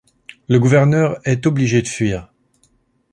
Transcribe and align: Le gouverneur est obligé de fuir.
Le 0.47 0.59
gouverneur 0.59 1.19
est 1.25 1.45
obligé 1.45 1.83
de 1.83 1.87
fuir. 1.87 2.33